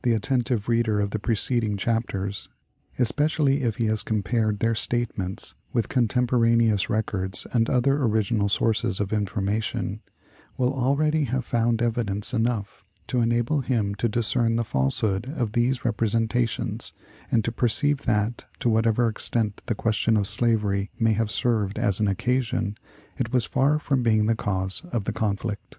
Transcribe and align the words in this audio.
The 0.00 0.14
attentive 0.14 0.66
reader 0.66 0.98
of 0.98 1.10
the 1.10 1.18
preceding 1.18 1.76
chapters 1.76 2.48
especially 2.98 3.64
if 3.64 3.76
he 3.76 3.84
has 3.84 4.02
compared 4.02 4.60
their 4.60 4.74
statements 4.74 5.54
with 5.74 5.90
contemporaneous 5.90 6.88
records 6.88 7.46
and 7.52 7.68
other 7.68 8.02
original 8.02 8.48
sources 8.48 8.98
of 8.98 9.12
information 9.12 10.00
will 10.56 10.72
already 10.72 11.24
have 11.24 11.44
found 11.44 11.82
evidence 11.82 12.32
enough 12.32 12.82
to 13.08 13.20
enable 13.20 13.60
him 13.60 13.94
to 13.96 14.08
discern 14.08 14.56
the 14.56 14.64
falsehood 14.64 15.26
of 15.36 15.52
these 15.52 15.84
representations, 15.84 16.94
and 17.30 17.44
to 17.44 17.52
perceive 17.52 18.06
that, 18.06 18.46
to 18.60 18.70
whatever 18.70 19.06
extent 19.06 19.60
the 19.66 19.74
question 19.74 20.16
of 20.16 20.26
slavery 20.26 20.90
may 20.98 21.12
have 21.12 21.30
served 21.30 21.78
as 21.78 22.00
an 22.00 22.08
occasion, 22.08 22.74
it 23.18 23.34
was 23.34 23.44
far 23.44 23.78
from 23.78 24.02
being 24.02 24.24
the 24.24 24.34
cause 24.34 24.80
of 24.92 25.04
the 25.04 25.12
conflict. 25.12 25.78